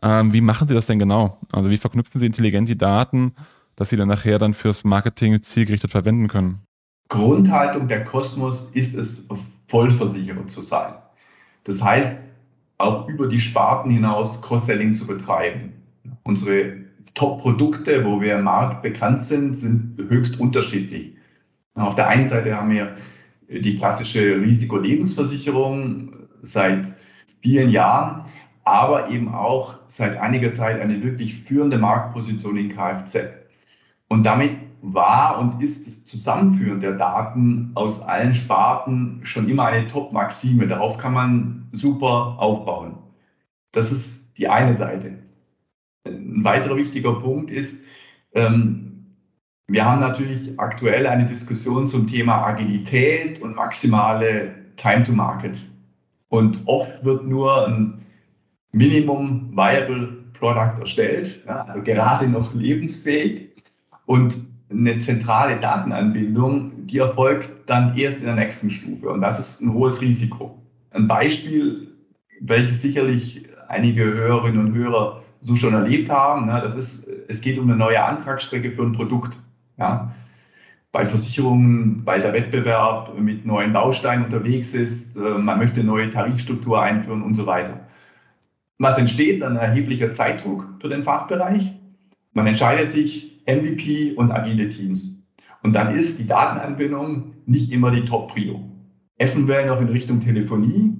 [0.02, 1.38] Ähm, wie machen Sie das denn genau?
[1.50, 3.32] Also wie verknüpfen Sie intelligent die Daten,
[3.76, 6.60] dass Sie dann nachher dann fürs Marketing zielgerichtet verwenden können?
[7.08, 9.24] Grundhaltung der Kosmos ist es,
[9.68, 10.94] Vollversicherer zu sein.
[11.64, 12.32] Das heißt,
[12.78, 15.72] auch über die Sparten hinaus Cross-Selling zu betreiben.
[16.24, 16.84] Unsere
[17.14, 21.16] Top-Produkte, wo wir im Markt bekannt sind, sind höchst unterschiedlich.
[21.74, 22.94] Auf der einen Seite haben wir
[23.48, 26.86] die klassische Risikolebensversicherung seit
[27.40, 28.26] vielen Jahren,
[28.64, 33.16] aber eben auch seit einiger Zeit eine wirklich führende Marktposition in Kfz.
[34.08, 39.88] Und damit war und ist das Zusammenführen der Daten aus allen Sparten schon immer eine
[39.88, 40.66] Top-Maxime.
[40.66, 42.98] Darauf kann man super aufbauen.
[43.72, 45.18] Das ist die eine Seite.
[46.06, 47.84] Ein weiterer wichtiger Punkt ist,
[48.34, 48.84] ähm,
[49.66, 55.58] wir haben natürlich aktuell eine Diskussion zum Thema Agilität und maximale Time to Market.
[56.28, 58.04] Und oft wird nur ein
[58.72, 63.54] Minimum Viable Product erstellt, also gerade noch lebensfähig.
[64.06, 64.36] Und
[64.70, 69.10] eine zentrale Datenanbindung, die erfolgt dann erst in der nächsten Stufe.
[69.10, 70.60] Und das ist ein hohes Risiko.
[70.90, 71.88] Ein Beispiel,
[72.40, 77.58] welches sicherlich einige Hörerinnen und Hörer so schon erlebt haben, ne, das ist, es geht
[77.58, 79.38] um eine neue Antragsstrecke für ein Produkt.
[79.78, 80.12] Ja.
[80.92, 86.80] Bei Versicherungen, weil der Wettbewerb mit neuen Bausteinen unterwegs ist, äh, man möchte neue Tarifstruktur
[86.80, 87.80] einführen und so weiter.
[88.78, 89.42] Was entsteht?
[89.42, 91.72] Ein erheblicher Zeitdruck für den Fachbereich.
[92.32, 95.22] Man entscheidet sich, MVP und agile Teams.
[95.62, 98.60] Und dann ist die Datenanbindung nicht immer die Top-Prio.
[99.18, 100.96] Eventuell noch in Richtung Telefonie,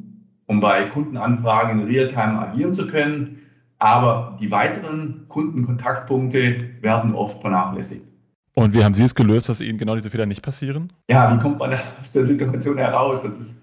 [0.47, 3.41] um bei Kundenanfragen in Realtime agieren zu können.
[3.79, 8.07] Aber die weiteren Kundenkontaktpunkte werden oft vernachlässigt.
[8.55, 10.93] Und wie haben Sie es gelöst, dass Ihnen genau diese Fehler nicht passieren?
[11.11, 13.23] Ja, wie kommt man aus der Situation heraus?
[13.23, 13.57] Das ist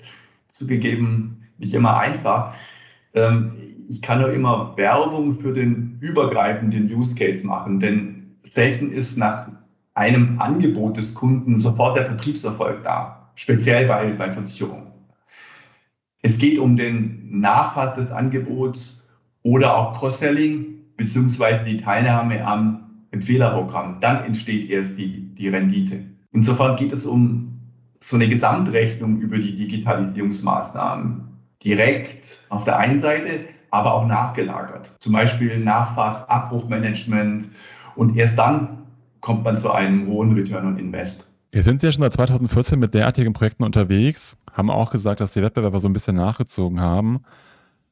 [0.51, 2.53] zugegeben nicht immer einfach.
[3.13, 3.53] Ähm,
[3.89, 9.47] ich kann nur immer Werbung für den übergreifenden Use Case machen, denn selten ist nach
[9.93, 14.87] einem Angebot des Kunden sofort der Vertriebserfolg da, speziell bei, bei Versicherungen.
[16.21, 19.07] Es geht um den Nachfass des Angebots
[19.43, 23.99] oder auch Cross-Selling beziehungsweise die Teilnahme am Empfehlerprogramm.
[23.99, 26.03] Dann entsteht erst die, die Rendite.
[26.31, 27.59] Insofern geht es um
[27.99, 31.27] so eine Gesamtrechnung über die Digitalisierungsmaßnahmen.
[31.63, 34.95] Direkt auf der einen Seite, aber auch nachgelagert.
[34.99, 37.45] Zum Beispiel Nachfass, Abbruchmanagement
[37.95, 38.79] und erst dann
[39.19, 41.27] kommt man zu einem hohen Return on Invest.
[41.53, 45.41] Ihr sind ja schon seit 2014 mit derartigen Projekten unterwegs, haben auch gesagt, dass die
[45.41, 47.23] Wettbewerber so ein bisschen nachgezogen haben.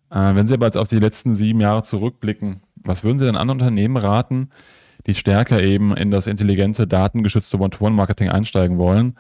[0.10, 3.36] Äh, wenn Sie aber jetzt auf die letzten sieben Jahre zurückblicken, was würden Sie denn
[3.36, 4.50] anderen Unternehmen raten,
[5.08, 9.18] die stärker eben in das intelligente, datengeschützte One-to-One-Marketing einsteigen wollen,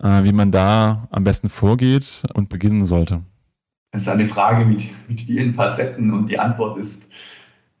[0.00, 3.22] äh, wie man da am besten vorgeht und beginnen sollte?
[3.92, 7.10] Das ist eine Frage mit, mit vielen Facetten und die Antwort ist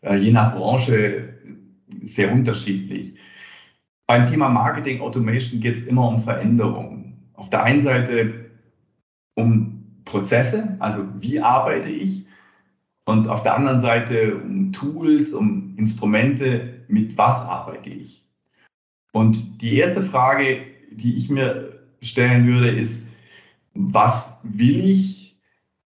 [0.02, 1.34] äh, je nach Branche
[2.02, 3.14] sehr unterschiedlich.
[4.06, 7.28] Beim Thema Marketing Automation geht es immer um Veränderungen.
[7.34, 8.50] Auf der einen Seite
[9.34, 12.26] um Prozesse, also wie arbeite ich,
[13.04, 18.24] und auf der anderen Seite um Tools, um Instrumente, mit was arbeite ich?
[19.12, 23.08] Und die erste Frage, die ich mir stellen würde, ist,
[23.74, 25.36] was will ich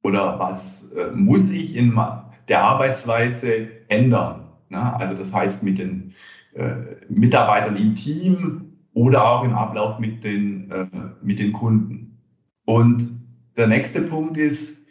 [0.04, 2.00] oder was äh, muss ich in
[2.48, 4.43] der Arbeitsweise ändern?
[4.74, 6.14] Na, also das heißt mit den
[6.56, 6.74] äh,
[7.08, 10.88] Mitarbeitern im Team oder auch im Ablauf mit den, äh,
[11.22, 12.18] mit den Kunden.
[12.66, 13.08] Und
[13.56, 14.86] der nächste Punkt ist,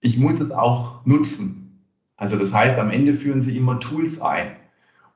[0.00, 1.82] ich muss es auch nutzen.
[2.16, 4.52] Also das heißt, am Ende führen Sie immer Tools ein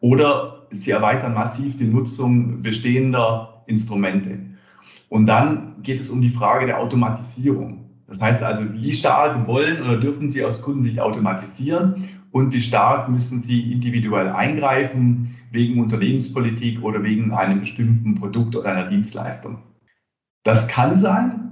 [0.01, 4.41] oder Sie erweitern massiv die Nutzung bestehender Instrumente.
[5.09, 7.85] Und dann geht es um die Frage der Automatisierung.
[8.09, 13.09] Das heißt also, wie stark wollen oder dürfen Sie aus Kundensicht automatisieren und wie stark
[13.09, 19.63] müssen Sie individuell eingreifen wegen Unternehmenspolitik oder wegen einem bestimmten Produkt oder einer Dienstleistung.
[20.45, 21.49] Das kann sein,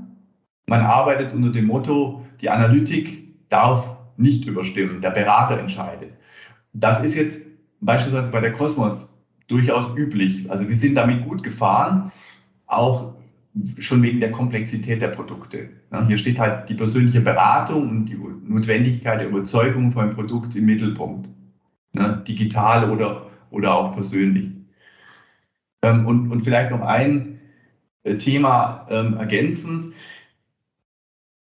[0.68, 6.12] man arbeitet unter dem Motto, die Analytik darf nicht überstimmen, der Berater entscheidet.
[6.72, 7.40] Das ist jetzt
[7.80, 9.06] beispielsweise bei der Cosmos
[9.48, 10.50] durchaus üblich.
[10.50, 12.12] Also wir sind damit gut gefahren,
[12.66, 13.14] auch
[13.78, 15.70] schon wegen der Komplexität der Produkte.
[16.06, 20.66] Hier steht halt die persönliche Beratung und die Notwendigkeit der Überzeugung von einem Produkt im
[20.66, 21.28] Mittelpunkt.
[22.28, 24.50] Digital oder, oder auch persönlich.
[25.82, 27.40] Ähm, und, und vielleicht noch ein
[28.02, 29.94] äh, Thema ähm, ergänzend.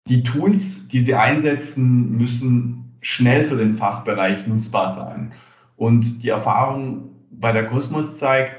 [0.07, 5.33] Die Tools, die Sie einsetzen, müssen schnell für den Fachbereich nutzbar sein.
[5.77, 8.55] Und die Erfahrung bei der Kosmos zeigt,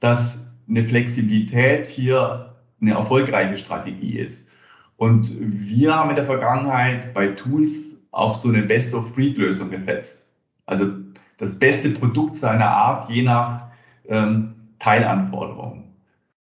[0.00, 2.51] dass eine Flexibilität hier
[2.82, 4.50] eine erfolgreiche Strategie ist.
[4.96, 10.32] Und wir haben in der Vergangenheit bei Tools auf so eine Best-of-Breed-Lösung gesetzt.
[10.66, 10.90] Also
[11.38, 13.68] das beste Produkt seiner Art je nach
[14.08, 15.84] ähm, Teilanforderung.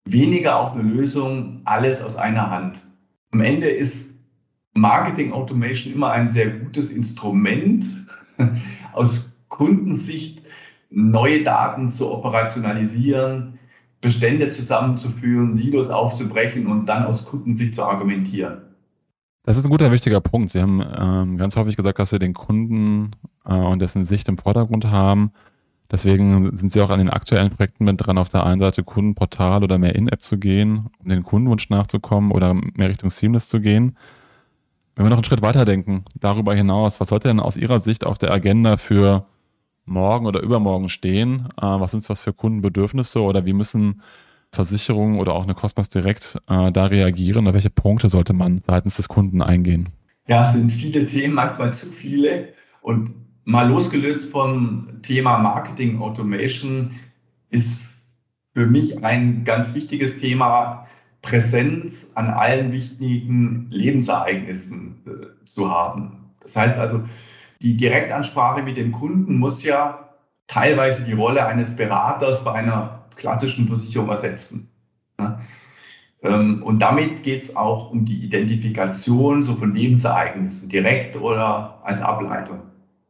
[0.06, 2.84] Weniger auf eine Lösung, alles aus einer Hand.
[3.32, 4.20] Am Ende ist
[4.76, 7.86] Marketing Automation immer ein sehr gutes Instrument
[8.94, 10.42] aus Kundensicht,
[10.90, 13.60] neue Daten zu operationalisieren,
[14.04, 18.62] Bestände zusammenzuführen, Silos aufzubrechen und dann aus Kundensicht zu argumentieren.
[19.44, 20.50] Das ist ein guter, wichtiger Punkt.
[20.52, 23.12] Sie haben ähm, ganz häufig gesagt, dass Sie den Kunden
[23.46, 25.32] äh, und dessen Sicht im Vordergrund haben.
[25.90, 29.64] Deswegen sind Sie auch an den aktuellen Projekten mit dran, auf der einen Seite Kundenportal
[29.64, 33.98] oder mehr In-App zu gehen, um den Kundenwunsch nachzukommen oder mehr Richtung Seamless zu gehen.
[34.96, 38.06] Wenn wir noch einen Schritt weiter denken, darüber hinaus, was sollte denn aus Ihrer Sicht
[38.06, 39.26] auf der Agenda für
[39.86, 41.50] morgen oder übermorgen stehen?
[41.58, 44.02] Äh, was sind was für Kundenbedürfnisse oder wie müssen
[44.52, 47.46] Versicherungen oder auch eine Cosmos Direkt äh, da reagieren?
[47.46, 49.90] Oder welche Punkte sollte man seitens des Kunden eingehen?
[50.28, 52.54] Ja, es sind viele Themen, manchmal zu viele.
[52.82, 53.12] Und
[53.46, 56.92] mal losgelöst vom Thema Marketing Automation
[57.50, 57.94] ist
[58.54, 60.88] für mich ein ganz wichtiges Thema,
[61.22, 66.32] Präsenz an allen wichtigen Lebensereignissen äh, zu haben.
[66.42, 67.04] Das heißt also,
[67.64, 70.10] die Direktansprache mit dem Kunden muss ja
[70.48, 74.70] teilweise die Rolle eines Beraters bei einer klassischen Versicherung ersetzen.
[76.22, 82.02] Ähm, und damit geht es auch um die Identifikation so von Lebensereignissen, direkt oder als
[82.02, 82.60] Ableitung.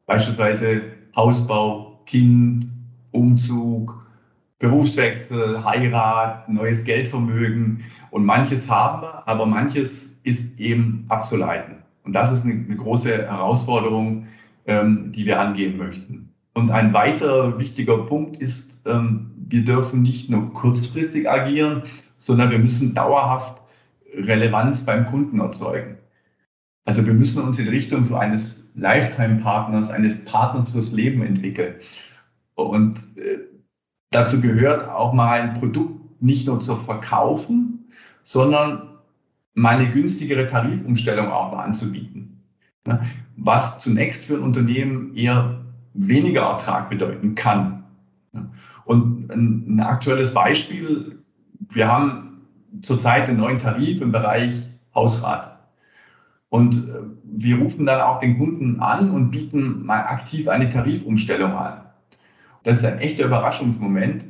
[0.05, 0.83] Beispielsweise
[1.15, 2.67] Hausbau, Kind,
[3.11, 4.05] Umzug,
[4.59, 7.83] Berufswechsel, Heirat, neues Geldvermögen.
[8.11, 11.77] Und manches haben wir, aber manches ist eben abzuleiten.
[12.03, 14.27] Und das ist eine, eine große Herausforderung,
[14.67, 16.29] ähm, die wir angehen möchten.
[16.53, 21.83] Und ein weiterer wichtiger Punkt ist, ähm, wir dürfen nicht nur kurzfristig agieren,
[22.17, 23.61] sondern wir müssen dauerhaft
[24.15, 25.97] Relevanz beim Kunden erzeugen.
[26.85, 31.75] Also wir müssen uns in Richtung so eines Lifetime-Partners, eines Partners fürs Leben entwickeln.
[32.55, 33.39] Und äh,
[34.11, 37.85] dazu gehört auch mal ein Produkt nicht nur zu verkaufen,
[38.21, 38.89] sondern
[39.53, 42.32] mal eine günstigere Tarifumstellung auch mal anzubieten.
[43.37, 47.83] Was zunächst für ein Unternehmen eher weniger Ertrag bedeuten kann.
[48.85, 51.23] Und ein, aktuelles Beispiel,
[51.69, 52.41] wir haben
[52.81, 55.59] zurzeit einen neuen Tarif im Bereich Hausrat.
[56.49, 61.51] Und äh, wir rufen dann auch den Kunden an und bieten mal aktiv eine Tarifumstellung
[61.53, 61.81] an.
[62.63, 64.25] Das ist ein echter Überraschungsmoment.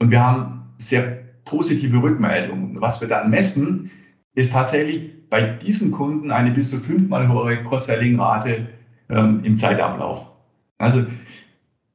[0.00, 2.80] Und wir haben sehr positive Rückmeldungen.
[2.80, 3.90] Was wir dann messen,
[4.34, 8.68] ist tatsächlich bei diesen Kunden eine bis zu fünfmal höhere Cross-Selling-Rate
[9.10, 10.28] ähm, im Zeitablauf.
[10.78, 11.04] Also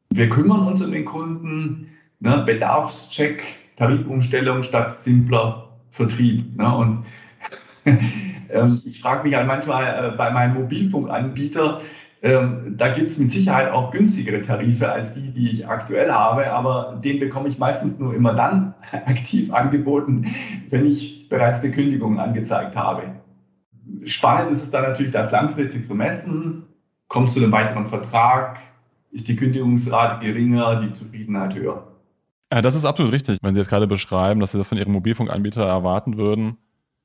[0.09, 1.87] wir kümmern uns um den Kunden,
[2.19, 3.41] ne, Bedarfscheck,
[3.77, 6.53] Tarifumstellung statt simpler Vertrieb.
[6.57, 7.05] Ne, und
[8.49, 11.79] ähm, ich frage mich halt manchmal äh, bei meinem Mobilfunkanbieter,
[12.21, 16.51] ähm, da gibt es mit Sicherheit auch günstigere Tarife als die, die ich aktuell habe,
[16.51, 20.25] aber den bekomme ich meistens nur immer dann aktiv angeboten,
[20.69, 23.18] wenn ich bereits eine Kündigung angezeigt habe.
[24.05, 26.63] Spannend ist es dann natürlich, das langfristig zu messen,
[27.07, 28.59] kommt zu einem weiteren Vertrag,
[29.11, 31.87] ist die Kündigungsrate geringer, die Zufriedenheit höher.
[32.51, 33.39] Ja, das ist absolut richtig.
[33.41, 36.57] Wenn Sie jetzt gerade beschreiben, dass Sie das von Ihrem Mobilfunkanbieter erwarten würden,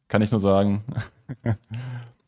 [0.08, 0.84] kann ich nur sagen,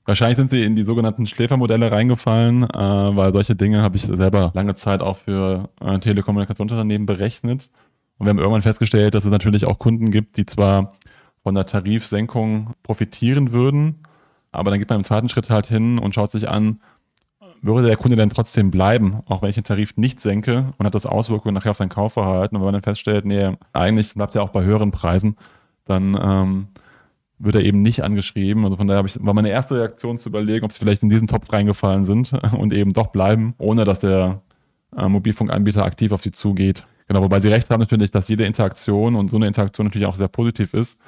[0.04, 4.50] wahrscheinlich sind Sie in die sogenannten Schläfermodelle reingefallen, äh, weil solche Dinge habe ich selber
[4.54, 7.70] lange Zeit auch für äh, Telekommunikationsunternehmen berechnet.
[8.18, 10.94] Und wir haben irgendwann festgestellt, dass es natürlich auch Kunden gibt, die zwar
[11.42, 14.00] von der Tarifsenkung profitieren würden,
[14.56, 16.80] aber dann geht man im zweiten Schritt halt hin und schaut sich an,
[17.62, 20.94] würde der Kunde denn trotzdem bleiben, auch wenn ich den Tarif nicht senke und hat
[20.94, 22.56] das Auswirkungen nachher auf sein Kaufverhalten.
[22.56, 25.36] Und wenn man dann feststellt, nee, eigentlich bleibt er auch bei höheren Preisen,
[25.84, 26.68] dann ähm,
[27.38, 28.64] wird er eben nicht angeschrieben.
[28.64, 31.28] Also von daher ich, war meine erste Reaktion zu überlegen, ob sie vielleicht in diesen
[31.28, 34.42] Topf reingefallen sind und eben doch bleiben, ohne dass der
[34.96, 36.86] äh, Mobilfunkanbieter aktiv auf sie zugeht.
[37.08, 40.16] Genau, wobei sie recht haben natürlich, dass jede Interaktion und so eine Interaktion natürlich auch
[40.16, 40.98] sehr positiv ist,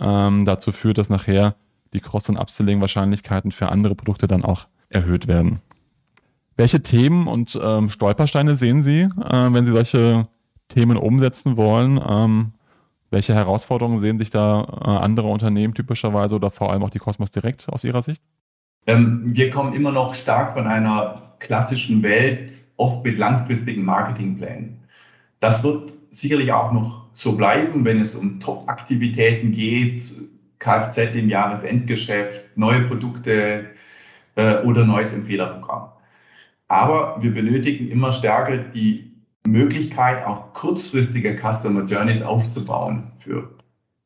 [0.00, 1.54] ähm, dazu führt, dass nachher
[1.92, 5.60] die Cross- und Upselling-Wahrscheinlichkeiten für andere Produkte dann auch erhöht werden.
[6.56, 10.26] Welche Themen und ähm, Stolpersteine sehen Sie, äh, wenn Sie solche
[10.68, 12.00] Themen umsetzen wollen?
[12.06, 12.52] Ähm,
[13.10, 17.30] welche Herausforderungen sehen sich da äh, andere Unternehmen typischerweise oder vor allem auch die Cosmos
[17.30, 18.22] Direkt aus Ihrer Sicht?
[18.86, 24.78] Ähm, wir kommen immer noch stark von einer klassischen Welt, oft mit langfristigen Marketingplänen.
[25.40, 30.14] Das wird sicherlich auch noch so bleiben, wenn es um Top-Aktivitäten geht,
[30.58, 33.66] Kfz im Jahresendgeschäft, neue Produkte
[34.36, 35.90] äh, oder neues Empfehlerprogramm.
[36.68, 39.12] Aber wir benötigen immer stärker die
[39.46, 43.50] Möglichkeit, auch kurzfristige Customer Journeys aufzubauen für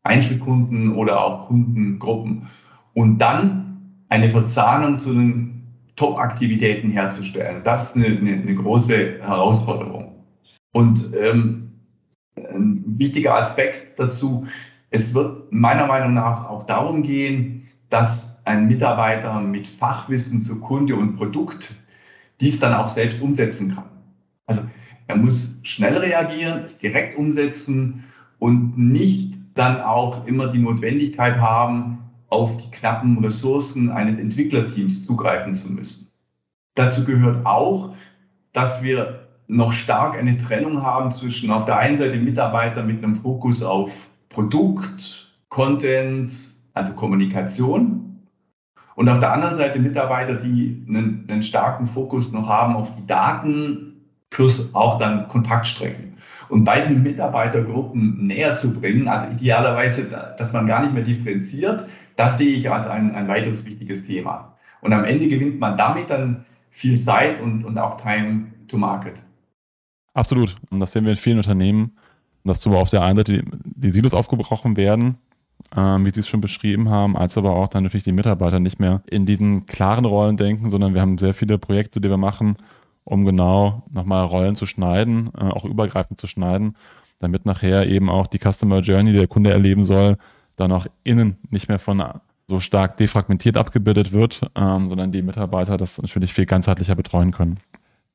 [0.03, 2.49] Einzelkunden oder auch Kundengruppen
[2.95, 7.63] und dann eine Verzahnung zu den Top-Aktivitäten herzustellen.
[7.63, 10.25] Das ist eine, eine, eine große Herausforderung.
[10.73, 11.73] Und ähm,
[12.37, 14.47] ein wichtiger Aspekt dazu,
[14.91, 20.97] es wird meiner Meinung nach auch darum gehen, dass ein Mitarbeiter mit Fachwissen zu Kunde
[20.97, 21.75] und Produkt
[22.41, 23.89] dies dann auch selbst umsetzen kann.
[24.47, 24.63] Also
[25.07, 28.05] er muss schnell reagieren, es direkt umsetzen
[28.39, 31.99] und nicht dann auch immer die Notwendigkeit haben,
[32.29, 36.09] auf die knappen Ressourcen eines Entwicklerteams zugreifen zu müssen.
[36.77, 37.95] Dazu gehört auch,
[38.53, 43.17] dass wir noch stark eine Trennung haben zwischen auf der einen Seite Mitarbeitern mit einem
[43.17, 46.33] Fokus auf Produkt, Content,
[46.73, 48.11] also Kommunikation
[48.95, 53.07] und auf der anderen Seite Mitarbeiter, die einen, einen starken Fokus noch haben auf die
[53.07, 53.91] Daten
[54.31, 56.19] plus auch dann Kontaktstrecken.
[56.49, 62.39] Und beide Mitarbeitergruppen näher zu bringen, also idealerweise, dass man gar nicht mehr differenziert, das
[62.39, 64.57] sehe ich als ein, ein weiteres wichtiges Thema.
[64.81, 69.23] Und am Ende gewinnt man damit dann viel Zeit und, und auch Time to Market.
[70.13, 70.57] Absolut.
[70.71, 71.93] Und das sehen wir in vielen Unternehmen,
[72.45, 75.17] dass zwar auf der einen Seite die, die Silos aufgebrochen werden,
[75.77, 78.81] ähm, wie Sie es schon beschrieben haben, als aber auch dann natürlich die Mitarbeiter nicht
[78.81, 82.57] mehr in diesen klaren Rollen denken, sondern wir haben sehr viele Projekte, die wir machen,
[83.05, 86.77] um genau nochmal Rollen zu schneiden, äh, auch übergreifend zu schneiden,
[87.19, 90.17] damit nachher eben auch die Customer Journey, die der Kunde erleben soll,
[90.57, 92.03] dann auch innen nicht mehr von
[92.49, 97.61] so stark defragmentiert abgebildet wird, ähm, sondern die Mitarbeiter das natürlich viel ganzheitlicher betreuen können.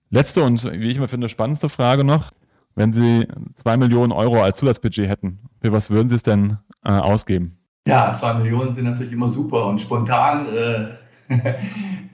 [0.09, 2.31] Letzte und wie ich immer finde, spannendste Frage noch.
[2.75, 6.89] Wenn Sie zwei Millionen Euro als Zusatzbudget hätten, für was würden Sie es denn äh,
[6.89, 7.57] ausgeben?
[7.87, 11.33] Ja, zwei Millionen sind natürlich immer super und spontan äh,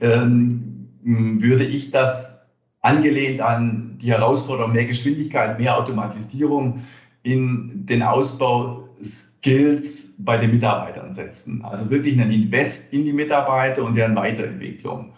[0.00, 2.46] ähm, würde ich das
[2.80, 6.82] angelehnt an die Herausforderung mehr Geschwindigkeit, mehr Automatisierung
[7.22, 11.64] in den Ausbau Skills bei den Mitarbeitern setzen.
[11.64, 15.12] Also wirklich einen Invest in die Mitarbeiter und deren Weiterentwicklung.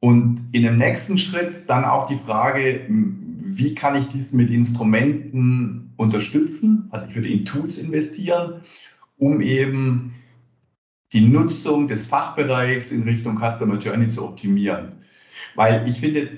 [0.00, 2.86] Und in dem nächsten Schritt dann auch die Frage,
[3.44, 6.88] wie kann ich dies mit Instrumenten unterstützen?
[6.90, 8.62] Also ich würde in Tools investieren,
[9.18, 10.14] um eben
[11.12, 15.04] die Nutzung des Fachbereichs in Richtung Customer Journey zu optimieren.
[15.54, 16.28] Weil ich finde,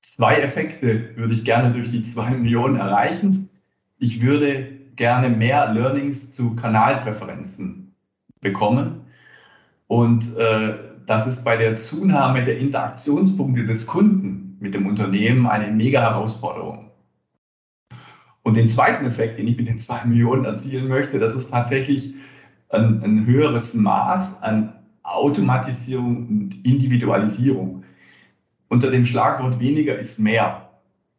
[0.00, 3.50] zwei Effekte würde ich gerne durch die zwei Millionen erreichen.
[3.98, 7.94] Ich würde gerne mehr Learnings zu Kanalpräferenzen
[8.40, 9.02] bekommen.
[9.88, 15.72] Und äh, das ist bei der Zunahme der Interaktionspunkte des Kunden mit dem Unternehmen eine
[15.72, 16.90] mega Herausforderung.
[18.42, 22.14] Und den zweiten Effekt, den ich mit den zwei Millionen erzielen möchte, das ist tatsächlich
[22.68, 27.84] ein, ein höheres Maß an Automatisierung und Individualisierung.
[28.68, 30.68] Unter dem Schlagwort weniger ist mehr.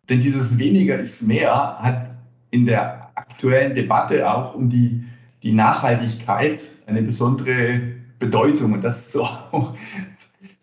[0.10, 2.12] Denn dieses weniger ist mehr hat
[2.52, 5.04] in der aktuellen Debatte auch um die,
[5.44, 7.82] die Nachhaltigkeit eine besondere
[8.20, 8.74] Bedeutung.
[8.74, 9.76] Und das ist so auch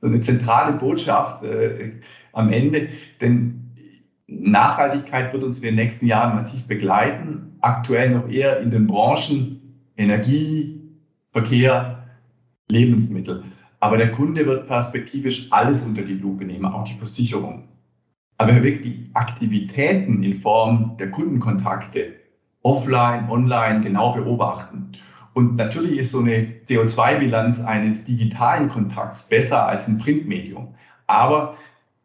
[0.01, 1.45] so eine zentrale Botschaft.
[2.35, 2.89] Am Ende.
[3.21, 3.73] Denn
[4.27, 7.57] Nachhaltigkeit wird uns in den nächsten Jahren massiv begleiten.
[7.61, 9.61] Aktuell noch eher in den Branchen
[9.97, 10.81] Energie,
[11.33, 12.05] Verkehr,
[12.71, 13.45] Lebensmittel.
[13.81, 17.69] Aber der Kunde wird perspektivisch alles unter die Lupe nehmen, auch die Versicherung.
[18.39, 22.15] aber wirklich die Aktivitäten in Form der Kundenkontakte
[22.63, 24.93] offline, online genau beobachten.
[25.35, 30.75] Und natürlich ist so eine CO2-Bilanz eines digitalen Kontakts besser als ein Printmedium.
[31.07, 31.57] Aber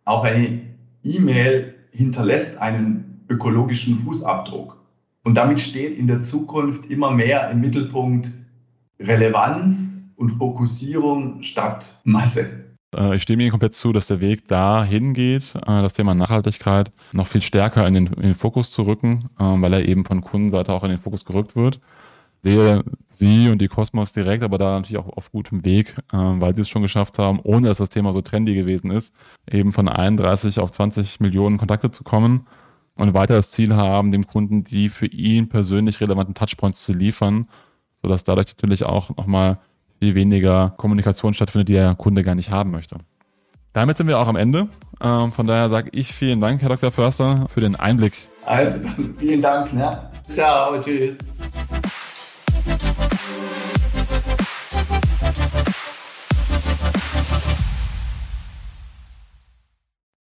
[0.09, 0.61] auch eine
[1.03, 4.77] E-Mail hinterlässt einen ökologischen Fußabdruck.
[5.23, 8.31] Und damit steht in der Zukunft immer mehr im Mittelpunkt
[8.99, 9.77] Relevanz
[10.15, 12.65] und Fokussierung statt Masse.
[12.95, 16.91] Äh, ich stimme Ihnen komplett zu, dass der Weg dahin geht, äh, das Thema Nachhaltigkeit
[17.11, 20.21] noch viel stärker in den, in den Fokus zu rücken, äh, weil er eben von
[20.21, 21.79] Kundenseite auch in den Fokus gerückt wird.
[22.41, 26.61] Sehe Sie und die Cosmos direkt, aber da natürlich auch auf gutem Weg, weil Sie
[26.61, 29.13] es schon geschafft haben, ohne dass das Thema so trendy gewesen ist,
[29.49, 32.47] eben von 31 auf 20 Millionen Kontakte zu kommen
[32.95, 37.47] und weiter das Ziel haben, dem Kunden die für ihn persönlich relevanten Touchpoints zu liefern,
[38.01, 39.59] sodass dadurch natürlich auch nochmal
[39.99, 42.97] viel weniger Kommunikation stattfindet, die der Kunde gar nicht haben möchte.
[43.73, 44.67] Damit sind wir auch am Ende.
[45.01, 46.91] Ähm, von daher sage ich vielen Dank, Herr Dr.
[46.91, 48.13] Förster, für den Einblick.
[48.45, 48.85] Also,
[49.17, 49.71] vielen Dank.
[49.73, 50.09] Ne?
[50.33, 51.17] Ciao, tschüss.